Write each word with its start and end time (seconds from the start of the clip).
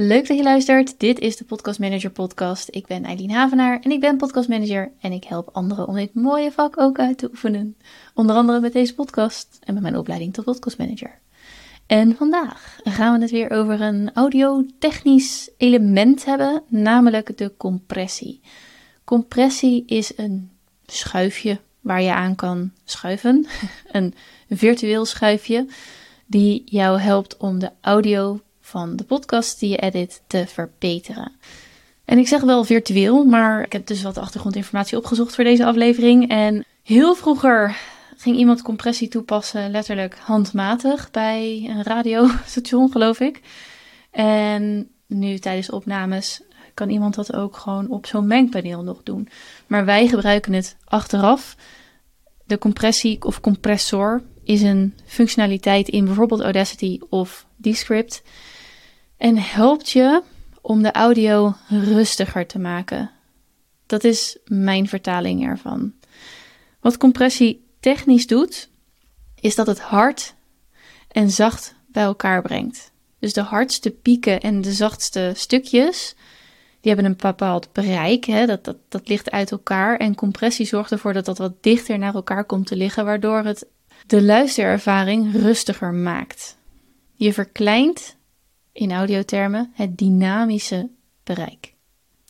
Leuk 0.00 0.26
dat 0.28 0.36
je 0.36 0.42
luistert. 0.42 1.00
Dit 1.00 1.18
is 1.18 1.36
de 1.36 1.44
Podcast 1.44 1.78
Manager 1.78 2.10
Podcast. 2.10 2.68
Ik 2.70 2.86
ben 2.86 3.04
Eileen 3.04 3.30
Havenaar 3.30 3.80
en 3.80 3.90
ik 3.90 4.00
ben 4.00 4.16
Podcast 4.16 4.48
Manager 4.48 4.90
en 5.00 5.12
ik 5.12 5.24
help 5.24 5.48
anderen 5.52 5.88
om 5.88 5.94
dit 5.94 6.14
mooie 6.14 6.52
vak 6.52 6.80
ook 6.80 6.98
uit 6.98 7.18
te 7.18 7.28
oefenen. 7.28 7.76
Onder 8.14 8.36
andere 8.36 8.60
met 8.60 8.72
deze 8.72 8.94
podcast 8.94 9.58
en 9.64 9.74
met 9.74 9.82
mijn 9.82 9.96
opleiding 9.96 10.34
tot 10.34 10.44
Podcast 10.44 10.78
Manager. 10.78 11.18
En 11.86 12.16
vandaag 12.16 12.78
gaan 12.84 13.14
we 13.14 13.20
het 13.20 13.30
weer 13.30 13.50
over 13.50 13.80
een 13.80 14.10
audiotechnisch 14.14 15.50
element 15.56 16.24
hebben, 16.24 16.62
namelijk 16.68 17.38
de 17.38 17.52
compressie. 17.56 18.40
Compressie 19.04 19.84
is 19.86 20.12
een 20.16 20.50
schuifje 20.86 21.60
waar 21.80 22.02
je 22.02 22.12
aan 22.12 22.34
kan 22.34 22.72
schuiven, 22.84 23.46
een 23.92 24.14
virtueel 24.48 25.04
schuifje 25.04 25.66
die 26.26 26.62
jou 26.64 27.00
helpt 27.00 27.36
om 27.36 27.58
de 27.58 27.70
audio 27.80 28.40
van 28.68 28.96
de 28.96 29.04
podcast 29.04 29.60
die 29.60 29.68
je 29.68 29.76
edit 29.76 30.22
te 30.26 30.46
verbeteren. 30.46 31.32
En 32.04 32.18
ik 32.18 32.28
zeg 32.28 32.40
wel 32.40 32.64
virtueel, 32.64 33.24
maar 33.24 33.64
ik 33.64 33.72
heb 33.72 33.86
dus 33.86 34.02
wat 34.02 34.18
achtergrondinformatie 34.18 34.98
opgezocht 34.98 35.34
voor 35.34 35.44
deze 35.44 35.64
aflevering. 35.64 36.28
En 36.28 36.64
heel 36.82 37.14
vroeger 37.14 37.76
ging 38.16 38.36
iemand 38.36 38.62
compressie 38.62 39.08
toepassen, 39.08 39.70
letterlijk 39.70 40.18
handmatig, 40.18 41.10
bij 41.10 41.66
een 41.68 41.82
radiostation, 41.82 42.90
geloof 42.92 43.20
ik. 43.20 43.40
En 44.10 44.88
nu 45.06 45.38
tijdens 45.38 45.70
opnames 45.70 46.42
kan 46.74 46.88
iemand 46.90 47.14
dat 47.14 47.34
ook 47.34 47.56
gewoon 47.56 47.88
op 47.88 48.06
zo'n 48.06 48.26
mengpaneel 48.26 48.82
nog 48.82 49.02
doen. 49.02 49.28
Maar 49.66 49.84
wij 49.84 50.08
gebruiken 50.08 50.52
het 50.52 50.76
achteraf. 50.84 51.56
De 52.44 52.58
compressie 52.58 53.22
of 53.24 53.40
compressor 53.40 54.22
is 54.44 54.62
een 54.62 54.94
functionaliteit 55.06 55.88
in 55.88 56.04
bijvoorbeeld 56.04 56.40
Audacity 56.40 56.98
of 57.08 57.46
Descript 57.56 58.22
en 59.18 59.38
helpt 59.38 59.90
je 59.90 60.22
om 60.60 60.82
de 60.82 60.92
audio 60.92 61.54
rustiger 61.68 62.46
te 62.46 62.58
maken. 62.58 63.10
Dat 63.86 64.04
is 64.04 64.38
mijn 64.44 64.88
vertaling 64.88 65.46
ervan. 65.46 65.92
Wat 66.80 66.96
compressie 66.96 67.66
technisch 67.80 68.26
doet, 68.26 68.68
is 69.40 69.54
dat 69.54 69.66
het 69.66 69.80
hard 69.80 70.34
en 71.08 71.30
zacht 71.30 71.74
bij 71.86 72.02
elkaar 72.02 72.42
brengt. 72.42 72.92
Dus 73.18 73.32
de 73.32 73.40
hardste 73.40 73.90
pieken 73.90 74.40
en 74.40 74.60
de 74.60 74.72
zachtste 74.72 75.32
stukjes, 75.34 76.14
die 76.80 76.92
hebben 76.92 77.04
een 77.04 77.16
bepaald 77.16 77.72
bereik. 77.72 78.24
Hè? 78.24 78.46
Dat, 78.46 78.64
dat, 78.64 78.76
dat 78.88 79.08
ligt 79.08 79.30
uit 79.30 79.50
elkaar. 79.50 79.96
En 79.96 80.14
compressie 80.14 80.66
zorgt 80.66 80.92
ervoor 80.92 81.12
dat 81.12 81.24
dat 81.24 81.38
wat 81.38 81.62
dichter 81.62 81.98
naar 81.98 82.14
elkaar 82.14 82.44
komt 82.44 82.66
te 82.66 82.76
liggen, 82.76 83.04
waardoor 83.04 83.44
het 83.44 83.66
de 84.06 84.22
luisterervaring 84.22 85.32
rustiger 85.32 85.92
maakt. 85.92 86.56
Je 87.14 87.32
verkleint 87.32 88.16
in 88.78 88.92
audiothermen 88.92 89.70
het 89.74 89.98
dynamische 89.98 90.88
bereik. 91.24 91.74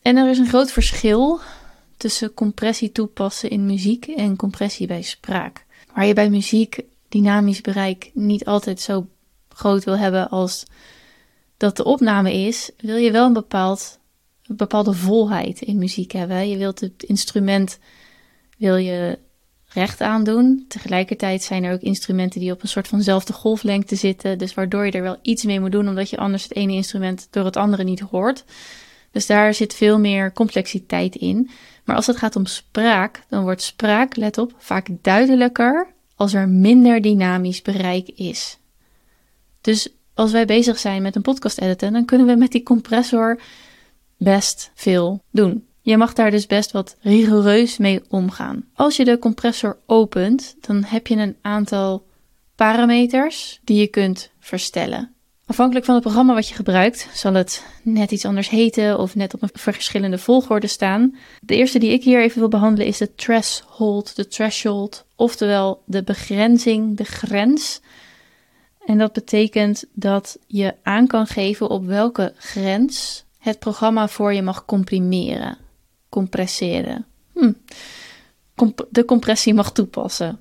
En 0.02 0.16
er 0.16 0.30
is 0.30 0.38
een 0.38 0.48
groot 0.48 0.70
verschil 0.70 1.40
tussen 1.96 2.34
compressie 2.34 2.92
toepassen 2.92 3.50
in 3.50 3.66
muziek 3.66 4.06
en 4.06 4.36
compressie 4.36 4.86
bij 4.86 5.02
spraak. 5.02 5.64
Waar 5.94 6.06
je 6.06 6.14
bij 6.14 6.30
muziek 6.30 6.80
dynamisch 7.08 7.60
bereik 7.60 8.10
niet 8.14 8.44
altijd 8.44 8.80
zo 8.80 9.06
groot 9.48 9.84
wil 9.84 9.98
hebben 9.98 10.28
als 10.30 10.64
dat 11.56 11.76
de 11.76 11.84
opname 11.84 12.32
is, 12.32 12.70
wil 12.76 12.96
je 12.96 13.10
wel 13.10 13.26
een, 13.26 13.32
bepaald, 13.32 13.98
een 14.46 14.56
bepaalde 14.56 14.92
volheid 14.92 15.60
in 15.60 15.78
muziek 15.78 16.12
hebben. 16.12 16.48
Je 16.48 16.56
wilt 16.56 16.80
het 16.80 17.02
instrument 17.02 17.78
wil 18.58 18.76
je 18.76 19.18
recht 19.68 20.00
aandoen. 20.00 20.64
Tegelijkertijd 20.68 21.42
zijn 21.42 21.64
er 21.64 21.72
ook 21.72 21.80
instrumenten 21.80 22.40
die 22.40 22.52
op 22.52 22.62
een 22.62 22.68
soort 22.68 22.88
vanzelfde 22.88 23.32
golflengte 23.32 23.96
zitten. 23.96 24.38
Dus 24.38 24.54
waardoor 24.54 24.86
je 24.86 24.92
er 24.92 25.02
wel 25.02 25.18
iets 25.22 25.44
mee 25.44 25.60
moet 25.60 25.72
doen, 25.72 25.88
omdat 25.88 26.10
je 26.10 26.16
anders 26.16 26.42
het 26.42 26.54
ene 26.54 26.72
instrument 26.72 27.28
door 27.30 27.44
het 27.44 27.56
andere 27.56 27.84
niet 27.84 28.00
hoort. 28.00 28.44
Dus 29.10 29.26
daar 29.26 29.54
zit 29.54 29.74
veel 29.74 29.98
meer 29.98 30.32
complexiteit 30.32 31.16
in. 31.16 31.50
Maar 31.84 31.96
als 31.96 32.06
het 32.06 32.16
gaat 32.16 32.36
om 32.36 32.46
spraak, 32.46 33.22
dan 33.28 33.42
wordt 33.42 33.62
spraak, 33.62 34.16
let 34.16 34.38
op, 34.38 34.54
vaak 34.58 34.88
duidelijker 35.02 35.92
als 36.14 36.34
er 36.34 36.48
minder 36.48 37.02
dynamisch 37.02 37.62
bereik 37.62 38.08
is. 38.08 38.58
Dus 39.60 39.88
als 40.14 40.32
wij 40.32 40.44
bezig 40.44 40.78
zijn 40.78 41.02
met 41.02 41.16
een 41.16 41.22
podcast 41.22 41.58
editen, 41.58 41.92
dan 41.92 42.04
kunnen 42.04 42.26
we 42.26 42.36
met 42.36 42.52
die 42.52 42.62
compressor 42.62 43.40
best 44.16 44.70
veel 44.74 45.22
doen. 45.30 45.67
Je 45.88 45.96
mag 45.96 46.12
daar 46.12 46.30
dus 46.30 46.46
best 46.46 46.70
wat 46.70 46.96
rigoureus 47.00 47.78
mee 47.78 48.02
omgaan. 48.08 48.64
Als 48.74 48.96
je 48.96 49.04
de 49.04 49.18
compressor 49.18 49.78
opent, 49.86 50.56
dan 50.60 50.84
heb 50.84 51.06
je 51.06 51.16
een 51.16 51.36
aantal 51.40 52.06
parameters 52.54 53.60
die 53.64 53.80
je 53.80 53.86
kunt 53.86 54.30
verstellen. 54.40 55.12
Afhankelijk 55.46 55.84
van 55.84 55.94
het 55.94 56.02
programma 56.02 56.34
wat 56.34 56.48
je 56.48 56.54
gebruikt, 56.54 57.08
zal 57.12 57.34
het 57.34 57.64
net 57.82 58.10
iets 58.10 58.24
anders 58.24 58.48
heten 58.48 58.98
of 58.98 59.14
net 59.14 59.34
op 59.34 59.42
een 59.42 59.50
verschillende 59.52 60.18
volgorde 60.18 60.66
staan. 60.66 61.16
De 61.40 61.56
eerste 61.56 61.78
die 61.78 61.92
ik 61.92 62.04
hier 62.04 62.22
even 62.22 62.38
wil 62.38 62.48
behandelen 62.48 62.86
is 62.86 62.98
de 62.98 63.14
threshold, 63.14 64.16
de 64.16 64.26
threshold, 64.26 65.04
oftewel 65.16 65.82
de 65.84 66.02
begrenzing, 66.02 66.96
de 66.96 67.04
grens. 67.04 67.80
En 68.86 68.98
dat 68.98 69.12
betekent 69.12 69.84
dat 69.92 70.38
je 70.46 70.74
aan 70.82 71.06
kan 71.06 71.26
geven 71.26 71.70
op 71.70 71.86
welke 71.86 72.32
grens 72.36 73.24
het 73.38 73.58
programma 73.58 74.08
voor 74.08 74.34
je 74.34 74.42
mag 74.42 74.64
comprimeren 74.64 75.66
compresseren. 76.08 77.06
Hm. 77.32 77.52
de 78.90 79.04
compressie 79.04 79.54
mag 79.54 79.72
toepassen. 79.72 80.40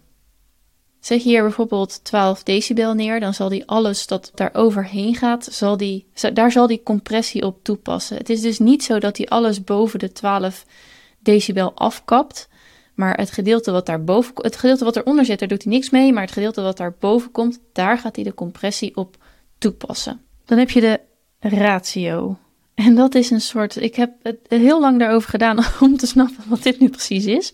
Zet 0.99 1.23
je 1.23 1.29
hier 1.29 1.41
bijvoorbeeld 1.41 2.03
12 2.03 2.43
decibel 2.43 2.93
neer, 2.93 3.19
dan 3.19 3.33
zal 3.33 3.49
die 3.49 3.67
alles 3.67 4.07
dat 4.07 4.31
daar 4.35 4.53
overheen 4.53 5.15
gaat, 5.15 5.47
zal 5.51 5.77
die, 5.77 6.07
daar 6.33 6.51
zal 6.51 6.67
die 6.67 6.83
compressie 6.83 7.43
op 7.43 7.63
toepassen. 7.63 8.17
Het 8.17 8.29
is 8.29 8.41
dus 8.41 8.59
niet 8.59 8.83
zo 8.83 8.99
dat 8.99 9.17
hij 9.17 9.27
alles 9.27 9.63
boven 9.63 9.99
de 9.99 10.11
12 10.11 10.65
decibel 11.19 11.73
afkapt, 11.73 12.49
maar 12.95 13.17
het 13.17 13.31
gedeelte 13.31 13.71
wat 13.71 13.85
daarboven, 13.85 14.33
het 14.35 14.55
gedeelte 14.55 14.83
wat 14.83 14.95
eronder 14.95 15.25
zit, 15.25 15.39
daar 15.39 15.47
doet 15.47 15.63
hij 15.63 15.73
niks 15.73 15.89
mee, 15.89 16.13
maar 16.13 16.23
het 16.23 16.31
gedeelte 16.31 16.61
wat 16.61 16.77
daarboven 16.77 17.31
komt, 17.31 17.59
daar 17.73 17.97
gaat 17.97 18.15
hij 18.15 18.25
de 18.25 18.33
compressie 18.33 18.95
op 18.95 19.17
toepassen. 19.57 20.21
Dan 20.45 20.57
heb 20.57 20.69
je 20.69 20.81
de 20.81 20.99
ratio. 21.39 22.37
En 22.77 22.95
dat 22.95 23.15
is 23.15 23.29
een 23.29 23.41
soort. 23.41 23.75
Ik 23.75 23.95
heb 23.95 24.11
het 24.21 24.39
heel 24.47 24.79
lang 24.79 24.99
daarover 24.99 25.29
gedaan 25.29 25.57
om 25.79 25.97
te 25.97 26.07
snappen 26.07 26.43
wat 26.47 26.63
dit 26.63 26.79
nu 26.79 26.89
precies 26.89 27.25
is. 27.25 27.53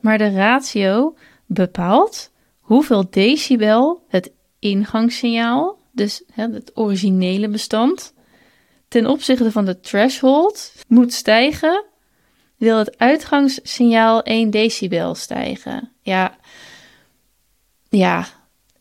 Maar 0.00 0.18
de 0.18 0.30
ratio 0.30 1.16
bepaalt 1.46 2.30
hoeveel 2.60 3.06
decibel 3.10 4.04
het 4.08 4.32
ingangssignaal, 4.58 5.78
dus 5.92 6.22
het 6.32 6.70
originele 6.74 7.48
bestand, 7.48 8.14
ten 8.88 9.06
opzichte 9.06 9.52
van 9.52 9.64
de 9.64 9.80
threshold 9.80 10.72
moet 10.88 11.12
stijgen. 11.12 11.84
Wil 12.56 12.78
het 12.78 12.98
uitgangssignaal 12.98 14.22
1 14.22 14.50
decibel 14.50 15.14
stijgen? 15.14 15.92
Ja, 16.00 16.36
ja, 17.88 18.26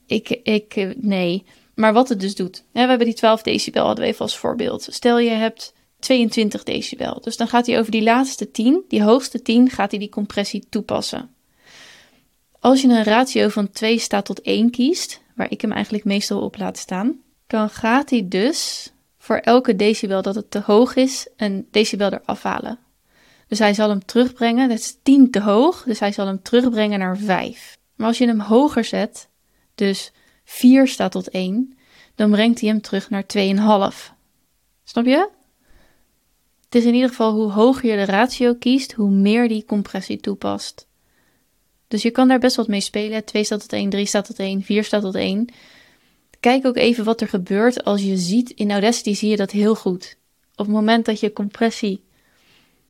ik, 0.06 0.30
ik, 0.30 0.96
nee. 0.98 1.46
Maar 1.82 1.94
wat 1.94 2.10
het 2.10 2.20
dus 2.20 2.36
doet. 2.36 2.64
we 2.72 2.80
hebben 2.80 3.06
die 3.06 3.16
12 3.16 3.42
decibel, 3.42 3.86
hadden 3.86 4.04
we 4.04 4.10
even 4.10 4.22
als 4.22 4.38
voorbeeld. 4.38 4.88
Stel 4.90 5.20
je 5.20 5.30
hebt 5.30 5.74
22 6.00 6.64
decibel. 6.64 7.22
Dus 7.22 7.38
dan 7.38 7.48
gaat 7.48 7.66
hij 7.66 7.80
over 7.80 7.92
die 7.92 8.04
laatste 8.04 8.52
10, 8.52 8.84
die 8.88 9.04
hoogste 9.04 9.42
10, 9.42 9.70
gaat 9.70 9.92
hij 9.92 10.00
die 10.00 10.10
compressie 10.10 10.66
toepassen. 10.70 11.30
Als 12.60 12.82
je 12.82 12.88
een 12.88 13.04
ratio 13.04 13.50
van 13.50 13.70
2 13.70 14.00
staat 14.00 14.26
tot 14.26 14.42
1 14.42 14.70
kiest, 14.70 15.22
waar 15.36 15.52
ik 15.52 15.62
hem 15.62 15.72
eigenlijk 15.72 16.04
meestal 16.04 16.42
op 16.42 16.58
laat 16.58 16.78
staan, 16.78 17.20
dan 17.48 17.70
gaat 17.70 18.10
hij 18.10 18.28
dus 18.28 18.92
voor 19.18 19.38
elke 19.38 19.76
decibel 19.76 20.22
dat 20.22 20.36
het 20.36 20.52
te 20.52 20.62
hoog 20.66 20.96
is, 20.96 21.28
een 21.38 21.68
decibel 21.72 22.12
eraf 22.12 22.44
halen. 22.44 22.80
Dus 23.48 23.60
hij 23.60 23.74
zal 23.74 23.90
hem 23.90 24.06
terugbrengen, 24.06 24.70
dat 24.70 24.80
is 24.80 24.96
10 25.04 25.32
te 25.32 25.42
hoog, 25.42 25.84
dus 25.84 26.00
hij 26.00 26.12
zal 26.12 26.26
hem 26.26 26.42
terugbrengen 26.42 27.00
naar 27.00 27.18
5. 27.18 27.78
Maar 27.96 28.08
als 28.08 28.18
je 28.18 28.28
hem 28.28 28.40
hoger 28.40 28.84
zet, 28.84 29.30
dus 29.76 30.12
4 30.52 30.88
staat 30.88 31.12
tot 31.12 31.30
1, 31.30 31.78
dan 32.16 32.32
brengt 32.32 32.60
hij 32.60 32.70
hem 32.70 32.82
terug 32.82 33.10
naar 33.10 33.24
2,5. 33.24 34.14
Snap 34.84 35.06
je? 35.06 35.30
Het 36.66 36.76
is 36.76 36.86
in 36.86 36.94
ieder 36.94 37.10
geval 37.10 37.34
hoe 37.34 37.52
hoger 37.52 37.90
je 37.90 37.96
de 37.96 38.12
ratio 38.12 38.54
kiest, 38.54 38.92
hoe 38.92 39.12
meer 39.12 39.48
die 39.48 39.66
compressie 39.66 40.20
toepast. 40.20 40.88
Dus 41.88 42.02
je 42.02 42.12
kan 42.12 42.28
daar 42.28 42.40
best 42.40 42.56
wat 42.56 42.68
mee 42.68 42.82
spelen. 42.82 43.26
2 43.26 43.44
staat 43.44 43.60
tot 43.60 43.74
1, 43.74 43.90
3 43.90 44.06
staat 44.06 44.26
tot 44.26 44.40
1, 44.40 44.62
4 44.62 44.84
staat 44.84 45.02
tot 45.02 45.16
1. 45.16 45.48
Kijk 46.40 46.66
ook 46.66 46.78
even 46.78 47.04
wat 47.04 47.22
er 47.22 47.28
gebeurt 47.28 47.84
als 47.84 48.02
je 48.02 48.18
ziet. 48.18 48.50
In 48.50 48.72
Audacity 48.72 49.14
zie 49.14 49.30
je 49.30 49.38
dat 49.38 49.52
heel 49.52 49.76
goed. 49.76 50.18
Op 50.56 50.66
het 50.66 50.76
moment 50.76 51.06
dat 51.06 51.20
je 51.20 51.34
compressie, 51.34 52.04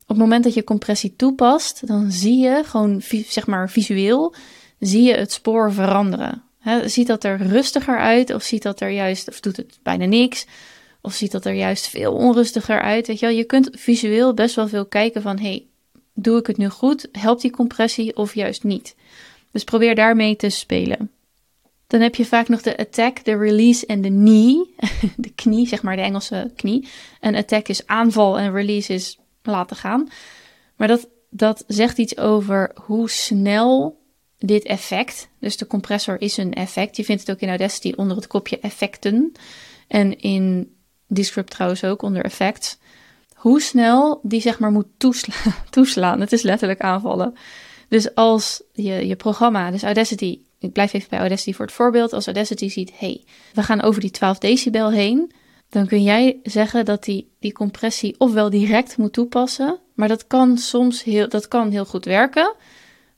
op 0.02 0.08
het 0.08 0.16
moment 0.16 0.44
dat 0.44 0.54
je 0.54 0.64
compressie 0.64 1.16
toepast, 1.16 1.86
dan 1.86 2.10
zie 2.10 2.38
je 2.38 2.62
gewoon 2.64 3.02
zeg 3.26 3.46
maar 3.46 3.70
visueel, 3.70 4.34
zie 4.78 5.02
je 5.02 5.14
het 5.14 5.32
spoor 5.32 5.72
veranderen 5.72 6.50
ziet 6.84 7.06
dat 7.06 7.24
er 7.24 7.46
rustiger 7.46 7.98
uit 7.98 8.34
of 8.34 8.42
ziet 8.42 8.62
dat 8.62 8.80
er 8.80 8.90
juist, 8.90 9.28
of 9.28 9.40
doet 9.40 9.56
het 9.56 9.78
bijna 9.82 10.04
niks, 10.04 10.46
of 11.00 11.14
ziet 11.14 11.32
dat 11.32 11.44
er 11.44 11.52
juist 11.52 11.86
veel 11.86 12.12
onrustiger 12.12 12.80
uit? 12.80 13.06
Weet 13.06 13.18
je, 13.18 13.26
wel? 13.26 13.34
je 13.34 13.44
kunt 13.44 13.68
visueel 13.72 14.34
best 14.34 14.54
wel 14.54 14.68
veel 14.68 14.86
kijken 14.86 15.22
van, 15.22 15.38
hey, 15.38 15.66
doe 16.14 16.38
ik 16.38 16.46
het 16.46 16.56
nu 16.56 16.68
goed? 16.68 17.08
Helpt 17.12 17.42
die 17.42 17.50
compressie 17.50 18.16
of 18.16 18.34
juist 18.34 18.64
niet? 18.64 18.94
Dus 19.50 19.64
probeer 19.64 19.94
daarmee 19.94 20.36
te 20.36 20.48
spelen. 20.48 21.10
Dan 21.86 22.00
heb 22.00 22.14
je 22.14 22.24
vaak 22.24 22.48
nog 22.48 22.62
de 22.62 22.76
attack, 22.76 23.24
de 23.24 23.36
release 23.36 23.86
en 23.86 24.00
de 24.00 24.08
knee. 24.08 24.74
De 25.16 25.32
knie, 25.34 25.68
zeg 25.68 25.82
maar, 25.82 25.96
de 25.96 26.02
Engelse 26.02 26.50
knie. 26.56 26.88
Een 27.20 27.34
attack 27.34 27.68
is 27.68 27.86
aanval 27.86 28.38
en 28.38 28.52
release 28.52 28.94
is 28.94 29.18
laten 29.42 29.76
gaan. 29.76 30.08
Maar 30.76 30.88
dat, 30.88 31.08
dat 31.30 31.64
zegt 31.66 31.98
iets 31.98 32.16
over 32.16 32.70
hoe 32.84 33.10
snel 33.10 34.00
dit 34.44 34.64
effect, 34.64 35.28
dus 35.38 35.56
de 35.56 35.66
compressor 35.66 36.20
is 36.20 36.36
een 36.36 36.52
effect. 36.52 36.96
Je 36.96 37.04
vindt 37.04 37.20
het 37.26 37.30
ook 37.30 37.42
in 37.42 37.48
Audacity 37.48 37.92
onder 37.96 38.16
het 38.16 38.26
kopje 38.26 38.58
effecten. 38.58 39.32
En 39.88 40.18
in 40.18 40.74
Descript 41.06 41.50
trouwens 41.50 41.84
ook 41.84 42.02
onder 42.02 42.24
effects. 42.24 42.78
Hoe 43.34 43.60
snel 43.60 44.20
die 44.22 44.40
zeg 44.40 44.58
maar 44.58 44.70
moet 44.70 44.86
toesla 44.96 45.34
toeslaan. 45.70 46.20
Het 46.20 46.32
is 46.32 46.42
letterlijk 46.42 46.80
aanvallen. 46.80 47.34
Dus 47.88 48.14
als 48.14 48.62
je, 48.72 49.06
je 49.06 49.16
programma, 49.16 49.70
dus 49.70 49.82
Audacity, 49.82 50.40
ik 50.58 50.72
blijf 50.72 50.92
even 50.92 51.08
bij 51.08 51.18
Audacity 51.18 51.52
voor 51.52 51.66
het 51.66 51.74
voorbeeld. 51.74 52.12
Als 52.12 52.26
Audacity 52.26 52.68
ziet, 52.68 52.92
hey, 52.98 53.24
we 53.52 53.62
gaan 53.62 53.82
over 53.82 54.00
die 54.00 54.10
12 54.10 54.38
decibel 54.38 54.90
heen. 54.90 55.32
Dan 55.68 55.86
kun 55.86 56.02
jij 56.02 56.40
zeggen 56.42 56.84
dat 56.84 57.04
die, 57.04 57.30
die 57.38 57.52
compressie 57.52 58.14
ofwel 58.18 58.50
direct 58.50 58.96
moet 58.96 59.12
toepassen. 59.12 59.78
Maar 59.94 60.08
dat 60.08 60.26
kan 60.26 60.58
soms 60.58 61.02
heel, 61.02 61.28
dat 61.28 61.48
kan 61.48 61.70
heel 61.70 61.84
goed 61.84 62.04
werken. 62.04 62.54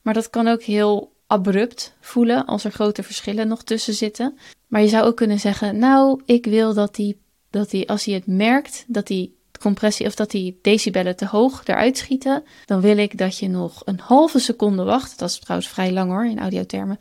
Maar 0.01 0.13
dat 0.13 0.29
kan 0.29 0.47
ook 0.47 0.61
heel 0.61 1.14
abrupt 1.27 1.95
voelen 1.99 2.45
als 2.45 2.63
er 2.63 2.71
grote 2.71 3.03
verschillen 3.03 3.47
nog 3.47 3.63
tussen 3.63 3.93
zitten. 3.93 4.37
Maar 4.67 4.81
je 4.81 4.87
zou 4.87 5.05
ook 5.05 5.15
kunnen 5.15 5.39
zeggen, 5.39 5.77
nou, 5.77 6.21
ik 6.25 6.45
wil 6.45 6.73
dat 6.73 6.95
die, 6.95 7.21
dat 7.49 7.69
die 7.69 7.89
als 7.89 8.05
hij 8.05 8.13
het 8.13 8.27
merkt, 8.27 8.85
dat 8.87 9.07
die 9.07 9.35
compressie 9.59 10.05
of 10.05 10.15
dat 10.15 10.31
die 10.31 10.59
decibellen 10.61 11.15
te 11.15 11.25
hoog 11.25 11.61
eruit 11.65 11.97
schieten, 11.97 12.43
dan 12.65 12.81
wil 12.81 12.97
ik 12.97 13.17
dat 13.17 13.37
je 13.37 13.47
nog 13.47 13.81
een 13.85 13.99
halve 13.99 14.39
seconde 14.39 14.83
wacht. 14.83 15.19
Dat 15.19 15.29
is 15.29 15.39
trouwens 15.39 15.69
vrij 15.69 15.91
lang 15.91 16.11
hoor 16.11 16.25
in 16.25 16.39
audiothermen. 16.39 16.99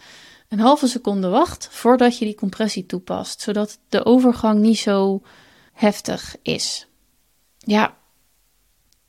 Een 0.48 0.60
halve 0.60 0.86
seconde 0.86 1.28
wacht 1.28 1.68
voordat 1.70 2.18
je 2.18 2.24
die 2.24 2.34
compressie 2.34 2.86
toepast, 2.86 3.40
zodat 3.40 3.78
de 3.88 4.04
overgang 4.04 4.60
niet 4.60 4.78
zo 4.78 5.22
heftig 5.72 6.36
is. 6.42 6.86
Ja, 7.58 7.96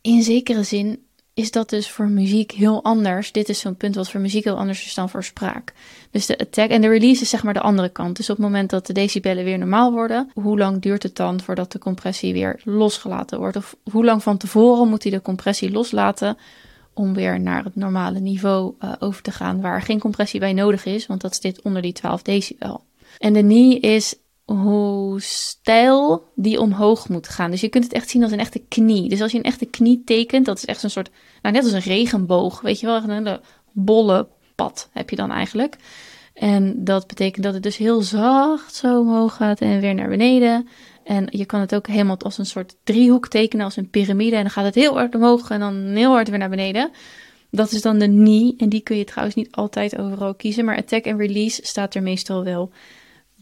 in 0.02 0.24
zekere 0.24 0.64
zin 0.64 1.05
is 1.36 1.52
dat 1.52 1.70
dus 1.70 1.90
voor 1.90 2.08
muziek 2.08 2.52
heel 2.52 2.84
anders. 2.84 3.32
Dit 3.32 3.50
is 3.50 3.60
zo'n 3.60 3.76
punt 3.76 3.96
wat 3.96 4.10
voor 4.10 4.20
muziek 4.20 4.44
heel 4.44 4.58
anders 4.58 4.86
is 4.86 4.94
dan 4.94 5.10
voor 5.10 5.24
spraak. 5.24 5.74
Dus 6.12 6.26
de 6.26 6.38
attack 6.38 6.70
en 6.70 6.82
de 6.82 6.88
release 6.88 7.22
is 7.22 7.30
zeg 7.30 7.44
maar 7.44 7.54
de 7.54 7.62
andere 7.62 7.90
kant. 7.90 8.16
Dus 8.16 8.30
op 8.30 8.36
het 8.36 8.46
moment 8.46 8.70
dat 8.70 8.86
de 8.86 8.94
decibellen 8.94 9.44
weer 9.44 9.58
normaal 9.58 9.92
worden, 9.92 10.32
hoe 10.34 10.58
lang 10.58 10.82
duurt 10.82 11.04
het 11.04 11.16
dan 11.16 11.42
voordat 11.42 11.72
de 11.72 11.80
compressie 11.80 12.34
weer 12.34 12.62
losgelaten 12.64 13.40
wordt? 13.40 13.58
Of 13.58 13.76
hoe 13.92 14.06
lang 14.06 14.24
van 14.24 14.38
tevoren 14.38 14.90
moet 14.90 15.04
hij 15.04 15.12
de 15.12 15.22
compressie 15.22 15.72
loslaten 15.72 16.38
om 16.94 17.14
weer 17.14 17.40
naar 17.40 17.64
het 17.64 17.76
normale 17.76 18.20
niveau 18.20 18.74
uh, 18.80 18.94
over 19.00 19.22
te 19.22 19.32
gaan, 19.32 19.62
waar 19.62 19.82
geen 19.82 20.00
compressie 20.00 20.40
bij 20.40 20.54
nodig 20.54 20.86
is, 20.86 21.08
want 21.08 21.22
dat 21.22 21.38
zit 21.42 21.62
onder 21.62 21.82
die 21.82 21.94
12 21.94 22.22
decibel. 22.22 22.84
En 23.18 23.34
de 23.34 23.40
knee 23.40 23.80
is 23.80 24.16
hoe 24.46 25.22
stijl 25.22 26.24
die 26.36 26.60
omhoog 26.60 27.10
moet 27.10 27.28
gaan. 27.28 27.52
Dus 27.52 27.62
je 27.62 27.70
kunt 27.70 27.84
het 27.84 27.94
echt 27.94 28.10
zien 28.10 28.24
als 28.24 28.32
een 28.32 28.40
echte 28.40 28.64
knie. 28.68 29.10
Dus 29.10 29.22
als 29.22 29.32
je 29.32 29.38
een 29.38 29.44
echte 29.44 29.66
knie 29.66 30.02
tekent, 30.06 30.46
dat 30.46 30.58
is 30.58 30.66
echt 30.66 30.84
een 30.84 30.90
soort, 30.90 31.10
nou 31.42 31.56
net 31.56 31.64
als 31.64 31.74
een 31.74 31.80
regenboog, 31.80 32.62
weet 32.62 32.80
je 32.80 32.86
wel, 32.86 32.96
een 32.96 33.10
hele 33.10 33.42
bolle 33.72 34.28
pad 34.56 34.90
heb 34.92 35.10
je 35.10 35.16
dan 35.16 35.32
eigenlijk. 35.32 35.78
En 36.34 36.84
dat 36.84 37.08
betekent 37.08 37.44
dat 37.44 37.54
het 37.54 37.64
dus 37.64 37.78
heel 37.78 38.02
zacht 38.02 38.76
zo 38.76 39.00
omhoog 39.00 39.36
gaat 39.36 39.60
en 39.60 39.80
weer 39.80 39.94
naar 39.94 40.10
beneden. 40.10 40.68
En 41.04 41.28
je 41.30 41.46
kan 41.46 41.60
het 41.60 41.76
ook 41.76 41.88
helemaal 41.88 42.18
als 42.20 42.38
een 42.38 42.46
soort 42.46 42.76
driehoek 42.84 43.28
tekenen, 43.28 43.66
als 43.66 43.76
een 43.76 43.90
piramide. 43.90 44.36
En 44.36 44.42
dan 44.42 44.52
gaat 44.52 44.66
het 44.66 44.76
heel 44.76 44.94
hard 44.94 45.16
omhoog 45.16 45.50
en 45.50 45.60
dan 45.60 45.76
heel 45.76 46.12
hard 46.12 46.30
weer 46.30 46.40
naar 46.40 46.50
beneden. 46.50 46.92
Dat 47.52 47.72
is 47.72 47.82
dan 47.82 48.00
de 48.00 48.06
knee. 48.06 48.54
En 48.58 48.70
die 48.70 48.82
kun 48.82 48.98
je 48.98 49.04
trouwens 49.04 49.36
niet 49.36 49.52
altijd 49.52 49.98
overal 49.98 50.36
kiezen. 50.36 50.66
Maar 50.66 50.78
attack 50.78 51.06
en 51.06 51.18
release 51.18 51.62
staat 51.66 51.96
er 51.96 52.04
meestal 52.04 52.44
wel 52.44 52.72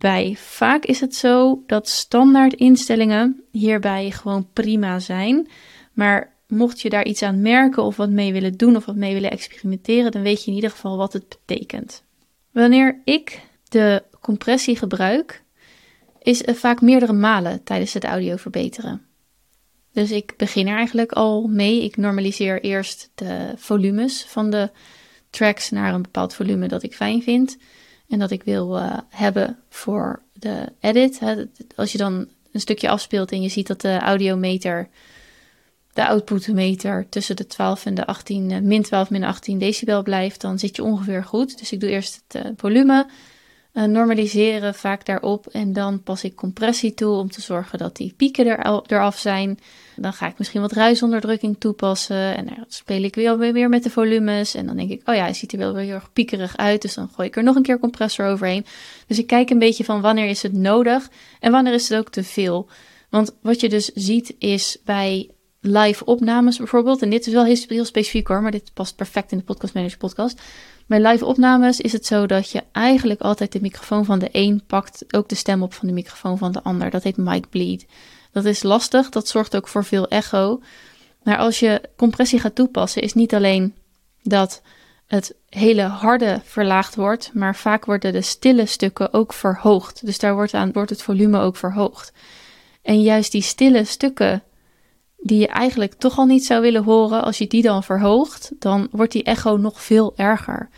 bij. 0.03 0.35
Vaak 0.37 0.85
is 0.85 0.99
het 0.99 1.15
zo 1.15 1.63
dat 1.67 1.89
standaard 1.89 2.53
instellingen 2.53 3.43
hierbij 3.51 4.11
gewoon 4.11 4.47
prima 4.53 4.99
zijn. 4.99 5.47
Maar 5.93 6.33
mocht 6.47 6.81
je 6.81 6.89
daar 6.89 7.05
iets 7.05 7.21
aan 7.21 7.41
merken 7.41 7.83
of 7.83 7.97
wat 7.97 8.09
mee 8.09 8.33
willen 8.33 8.57
doen 8.57 8.75
of 8.75 8.85
wat 8.85 8.95
mee 8.95 9.13
willen 9.13 9.31
experimenteren, 9.31 10.11
dan 10.11 10.21
weet 10.21 10.43
je 10.43 10.49
in 10.49 10.55
ieder 10.55 10.69
geval 10.69 10.97
wat 10.97 11.13
het 11.13 11.37
betekent. 11.45 12.03
Wanneer 12.51 13.01
ik 13.05 13.41
de 13.69 14.03
compressie 14.21 14.75
gebruik, 14.75 15.43
is 16.21 16.45
het 16.45 16.57
vaak 16.57 16.81
meerdere 16.81 17.13
malen 17.13 17.63
tijdens 17.63 17.93
het 17.93 18.03
audio 18.03 18.35
verbeteren. 18.35 19.05
Dus 19.93 20.11
ik 20.11 20.33
begin 20.37 20.67
er 20.67 20.77
eigenlijk 20.77 21.11
al 21.11 21.47
mee. 21.47 21.83
Ik 21.83 21.97
normaliseer 21.97 22.61
eerst 22.61 23.09
de 23.15 23.53
volumes 23.55 24.23
van 24.23 24.49
de 24.49 24.69
tracks 25.29 25.69
naar 25.69 25.93
een 25.93 26.01
bepaald 26.01 26.33
volume 26.33 26.67
dat 26.67 26.83
ik 26.83 26.93
fijn 26.93 27.21
vind 27.21 27.57
en 28.09 28.19
dat 28.19 28.31
ik 28.31 28.43
wil 28.43 28.77
uh, 28.77 28.97
hebben 29.09 29.57
voor 29.69 30.21
de 30.33 30.71
edit. 30.79 31.19
Als 31.75 31.91
je 31.91 31.97
dan 31.97 32.27
een 32.51 32.59
stukje 32.59 32.89
afspeelt 32.89 33.31
en 33.31 33.41
je 33.41 33.49
ziet 33.49 33.67
dat 33.67 33.81
de 33.81 33.97
audiometer, 33.97 34.89
de 35.93 36.07
outputmeter 36.07 37.09
tussen 37.09 37.35
de 37.35 37.47
12 37.47 37.85
en 37.85 37.93
de 37.93 38.05
18, 38.05 38.49
uh, 38.49 38.59
min 38.59 38.81
12 38.81 39.09
min 39.09 39.23
18 39.23 39.57
decibel 39.57 40.03
blijft, 40.03 40.41
dan 40.41 40.59
zit 40.59 40.75
je 40.75 40.83
ongeveer 40.83 41.23
goed. 41.23 41.57
Dus 41.59 41.71
ik 41.71 41.79
doe 41.79 41.89
eerst 41.89 42.23
het 42.27 42.45
uh, 42.45 42.51
volume 42.55 43.05
uh, 43.73 43.83
normaliseren 43.83 44.75
vaak 44.75 45.05
daarop. 45.05 45.47
En 45.47 45.73
dan 45.73 46.03
pas 46.03 46.23
ik 46.23 46.35
compressie 46.35 46.93
toe 46.93 47.15
om 47.15 47.31
te 47.31 47.41
zorgen 47.41 47.79
dat 47.79 47.95
die 47.95 48.13
pieken 48.17 48.47
er, 48.47 48.81
eraf 48.87 49.17
zijn. 49.17 49.59
Dan 49.95 50.13
ga 50.13 50.27
ik 50.27 50.37
misschien 50.37 50.61
wat 50.61 50.71
ruisonderdrukking 50.71 51.55
toepassen. 51.59 52.35
En 52.35 52.45
dan 52.45 52.65
speel 52.67 53.03
ik 53.03 53.15
weer, 53.15 53.37
weer 53.37 53.69
met 53.69 53.83
de 53.83 53.89
volumes. 53.89 54.55
En 54.55 54.65
dan 54.65 54.75
denk 54.75 54.89
ik, 54.89 55.09
oh 55.09 55.15
ja, 55.15 55.21
hij 55.21 55.33
ziet 55.33 55.51
er 55.51 55.57
wel 55.57 55.73
weer 55.73 55.83
heel 55.83 55.93
erg 55.93 56.13
piekerig 56.13 56.57
uit. 56.57 56.81
Dus 56.81 56.93
dan 56.93 57.09
gooi 57.15 57.27
ik 57.27 57.35
er 57.35 57.43
nog 57.43 57.55
een 57.55 57.61
keer 57.61 57.79
compressor 57.79 58.25
overheen. 58.25 58.65
Dus 59.07 59.19
ik 59.19 59.27
kijk 59.27 59.49
een 59.49 59.59
beetje 59.59 59.83
van 59.83 60.01
wanneer 60.01 60.27
is 60.27 60.41
het 60.41 60.53
nodig 60.53 61.09
en 61.39 61.51
wanneer 61.51 61.73
is 61.73 61.89
het 61.89 61.97
ook 61.97 62.09
te 62.09 62.23
veel. 62.23 62.67
Want 63.09 63.35
wat 63.41 63.59
je 63.59 63.69
dus 63.69 63.85
ziet 63.93 64.35
is 64.37 64.77
bij 64.85 65.29
live 65.63 66.05
opnames 66.05 66.57
bijvoorbeeld. 66.57 67.01
En 67.01 67.09
dit 67.09 67.27
is 67.27 67.33
wel 67.33 67.45
heel, 67.45 67.85
specifiek 67.85 68.27
hoor, 68.27 68.41
maar 68.41 68.51
dit 68.51 68.71
past 68.73 68.95
perfect 68.95 69.31
in 69.31 69.37
de 69.37 69.43
Podcast 69.43 69.73
Manager 69.73 69.97
podcast. 69.97 70.41
Bij 70.85 71.01
live 71.01 71.25
opnames 71.25 71.81
is 71.81 71.91
het 71.91 72.05
zo 72.05 72.25
dat 72.25 72.49
je 72.49 72.63
eigenlijk 72.71 73.21
altijd 73.21 73.51
de 73.51 73.61
microfoon 73.61 74.05
van 74.05 74.19
de 74.19 74.29
een 74.31 74.63
pakt, 74.67 75.15
ook 75.15 75.29
de 75.29 75.35
stem 75.35 75.63
op 75.63 75.73
van 75.73 75.87
de 75.87 75.93
microfoon 75.93 76.37
van 76.37 76.51
de 76.51 76.63
ander. 76.63 76.89
Dat 76.89 77.03
heet 77.03 77.17
mic 77.17 77.49
bleed. 77.49 77.85
Dat 78.31 78.45
is 78.45 78.63
lastig, 78.63 79.09
dat 79.09 79.27
zorgt 79.27 79.55
ook 79.55 79.67
voor 79.67 79.85
veel 79.85 80.07
echo. 80.07 80.61
Maar 81.23 81.37
als 81.37 81.59
je 81.59 81.81
compressie 81.95 82.39
gaat 82.39 82.55
toepassen, 82.55 83.01
is 83.01 83.13
niet 83.13 83.33
alleen 83.33 83.75
dat 84.21 84.61
het 85.07 85.35
hele 85.49 85.81
harde 85.81 86.41
verlaagd 86.43 86.95
wordt, 86.95 87.31
maar 87.33 87.55
vaak 87.55 87.85
worden 87.85 88.13
de 88.13 88.21
stille 88.21 88.65
stukken 88.65 89.13
ook 89.13 89.33
verhoogd. 89.33 90.05
Dus 90.05 90.19
daar 90.19 90.33
wordt, 90.33 90.53
aan, 90.53 90.71
wordt 90.71 90.89
het 90.89 91.01
volume 91.01 91.39
ook 91.39 91.55
verhoogd. 91.55 92.11
En 92.81 93.01
juist 93.01 93.31
die 93.31 93.41
stille 93.41 93.83
stukken 93.83 94.43
die 95.23 95.39
je 95.39 95.47
eigenlijk 95.47 95.93
toch 95.93 96.17
al 96.17 96.25
niet 96.25 96.45
zou 96.45 96.61
willen 96.61 96.83
horen, 96.83 97.23
als 97.23 97.37
je 97.37 97.47
die 97.47 97.61
dan 97.61 97.83
verhoogt, 97.83 98.51
dan 98.59 98.87
wordt 98.91 99.11
die 99.11 99.23
echo 99.23 99.57
nog 99.57 99.83
veel 99.83 100.13
erger. 100.15 100.69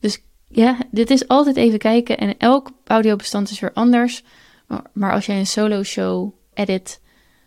Dus 0.00 0.22
ja, 0.48 0.78
dit 0.90 1.10
is 1.10 1.28
altijd 1.28 1.56
even 1.56 1.78
kijken 1.78 2.18
en 2.18 2.34
elk 2.38 2.70
audiobestand 2.84 3.50
is 3.50 3.60
weer 3.60 3.72
anders. 3.72 4.22
Maar 4.92 5.12
als 5.12 5.26
jij 5.26 5.38
een 5.38 5.46
solo 5.46 5.82
show 5.82 6.32
edit, 6.54 7.00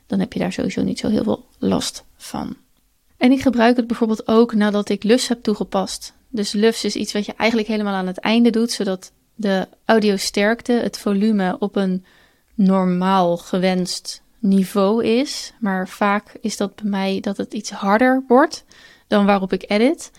dan 0.08 0.20
heb 0.20 0.34
je 0.34 0.40
daar 0.40 0.54
sowieso 0.54 0.84
niet 0.84 1.00
zo 1.00 1.10
heel 1.10 1.24
veel 1.24 1.46
last 1.60 2.04
van. 2.18 2.56
En 3.18 3.32
ik 3.32 3.42
gebruik 3.42 3.76
het 3.76 3.88
bijvoorbeeld 3.88 4.28
ook 4.28 4.54
nadat 4.54 4.90
ik 4.90 5.04
LUFS 5.04 5.28
heb 5.28 5.44
toegepast. 5.44 6.14
Dus 6.30 6.52
LUFS 6.52 6.84
is 6.84 6.96
iets 6.96 7.14
wat 7.14 7.26
je 7.26 7.34
eigenlijk 7.38 7.70
helemaal 7.70 7.94
aan 7.94 8.08
het 8.08 8.20
einde 8.20 8.50
doet, 8.50 8.72
zodat 8.72 9.12
de 9.36 9.68
audiosterkte, 9.86 10.72
het 10.72 10.98
volume 10.98 11.56
op 11.60 11.76
een 11.76 12.06
normaal 12.56 13.38
gewenst 13.38 14.23
niveau 14.44 15.06
is. 15.06 15.54
Maar 15.60 15.88
vaak 15.88 16.38
is 16.42 16.58
dat 16.58 16.76
bij 16.76 16.90
mij 16.90 17.20
dat 17.20 17.38
het 17.38 17.54
iets 17.54 17.70
harder 17.70 18.24
wordt 18.28 18.66
dan 19.08 19.26
waarop 19.26 19.54
ik 19.54 19.66
edit. 19.68 20.12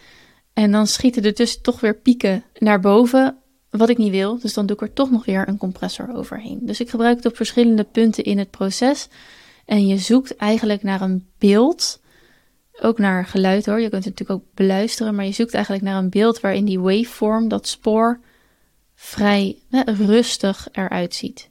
En 0.52 0.73
dan 0.73 0.87
schieten 0.87 1.23
er 1.23 1.35
dus 1.35 1.61
toch 1.61 1.81
weer 1.81 1.97
pieken 1.97 2.45
naar 2.59 2.81
boven, 2.81 3.38
wat 3.71 3.88
ik 3.88 3.99
niet 3.99 4.11
wil. 4.11 4.38
Dus 4.38 4.54
dan 4.54 4.66
doe 4.66 4.76
ik 4.76 4.83
er 4.83 4.93
toch 4.93 5.11
nog 5.11 5.25
weer 5.25 5.49
een 5.49 5.57
compressor 5.57 6.14
overheen. 6.14 6.59
Dus 6.62 6.81
ik 6.81 6.90
gebruik 6.90 7.16
het 7.16 7.26
op 7.26 7.37
verschillende 7.37 7.85
punten 7.85 8.25
in 8.25 8.38
het 8.38 8.50
proces. 8.50 9.09
En 9.64 9.87
je 9.87 9.99
zoekt 9.99 10.37
eigenlijk 10.37 10.83
naar 10.83 11.00
een 11.00 11.26
beeld. 11.38 12.02
Ook 12.81 12.99
naar 12.99 13.26
geluid 13.26 13.66
hoor. 13.66 13.81
Je 13.81 13.88
kunt 13.88 14.04
het 14.04 14.19
natuurlijk 14.19 14.40
ook 14.40 14.54
beluisteren. 14.54 15.14
Maar 15.14 15.25
je 15.25 15.33
zoekt 15.33 15.54
eigenlijk 15.54 15.85
naar 15.85 15.99
een 15.99 16.11
beeld 16.11 16.40
waarin 16.40 16.64
die 16.64 16.81
waveform, 16.81 17.49
dat 17.49 17.69
spoor, 17.69 18.21
vrij 18.95 19.59
rustig 19.85 20.69
eruit 20.73 21.14
ziet. 21.14 21.50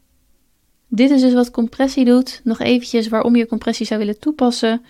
Dit 0.95 1.09
is 1.09 1.21
dus 1.21 1.33
wat 1.33 1.51
compressie 1.51 2.05
doet. 2.05 2.41
Nog 2.43 2.59
eventjes 2.59 3.07
waarom 3.07 3.35
je 3.35 3.47
compressie 3.47 3.85
zou 3.85 3.99
willen 3.99 4.19
toepassen. 4.19 4.85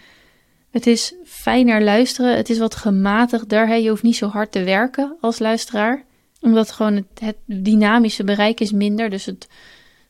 Het 0.69 0.87
is 0.87 1.13
fijner 1.25 1.83
luisteren. 1.83 2.35
Het 2.35 2.49
is 2.49 2.57
wat 2.57 2.75
gematigder. 2.75 3.77
Je 3.77 3.89
hoeft 3.89 4.03
niet 4.03 4.15
zo 4.15 4.27
hard 4.27 4.51
te 4.51 4.63
werken 4.63 5.17
als 5.21 5.39
luisteraar. 5.39 6.05
Omdat 6.41 6.71
gewoon 6.71 7.05
het, 7.19 7.35
dynamische 7.45 8.23
bereik 8.23 8.59
is 8.59 8.71
minder. 8.71 9.09
Dus 9.09 9.25
het, 9.25 9.47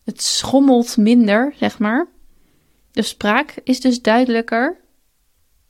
het 0.03 0.21
schommelt 0.21 0.97
minder, 0.97 1.53
zeg 1.57 1.79
maar. 1.79 2.07
De 2.91 3.01
spraak 3.01 3.55
is 3.63 3.79
dus 3.79 4.01
duidelijker. 4.01 4.77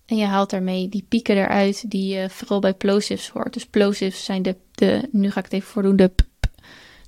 En 0.05 0.17
je 0.17 0.25
haalt 0.25 0.49
daarmee 0.49 0.89
die 0.89 1.05
pieken 1.09 1.37
eruit 1.37 1.89
die 1.89 2.15
je 2.15 2.29
vooral 2.29 2.59
bij 2.59 2.73
plosives 2.73 3.29
hoort. 3.29 3.53
Dus 3.53 3.65
plosives 3.65 4.23
zijn 4.23 4.41
de, 4.41 4.55
de 4.71 5.09
nu 5.11 5.31
ga 5.31 5.39
ik 5.39 5.45
het 5.45 5.53
even 5.53 5.69
voordoen, 5.69 5.95
de 5.95 6.11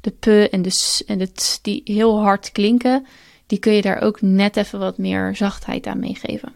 de 0.05 0.11
p 0.11 0.51
en 0.51 0.61
de 0.61 0.69
s 0.69 1.03
en 1.05 1.17
de 1.17 1.31
t 1.31 1.59
die 1.61 1.81
heel 1.85 2.19
hard 2.21 2.51
klinken, 2.51 3.05
die 3.47 3.59
kun 3.59 3.73
je 3.73 3.81
daar 3.81 4.01
ook 4.01 4.21
net 4.21 4.57
even 4.57 4.79
wat 4.79 4.97
meer 4.97 5.35
zachtheid 5.35 5.87
aan 5.87 5.99
meegeven. 5.99 6.53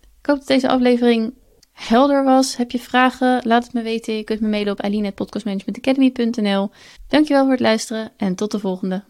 Ik 0.00 0.26
hoop 0.28 0.38
dat 0.38 0.46
deze 0.46 0.68
aflevering 0.68 1.34
helder 1.72 2.24
was. 2.24 2.56
Heb 2.56 2.70
je 2.70 2.78
vragen? 2.78 3.40
Laat 3.44 3.64
het 3.64 3.72
me 3.72 3.82
weten. 3.82 4.16
Je 4.16 4.24
kunt 4.24 4.40
me 4.40 4.48
mailen 4.48 4.72
op 4.72 4.80
aline.podcastmanagementacademy.nl 4.80 6.70
Dankjewel 7.08 7.42
voor 7.42 7.52
het 7.52 7.60
luisteren 7.60 8.12
en 8.16 8.34
tot 8.34 8.50
de 8.50 8.58
volgende. 8.58 9.02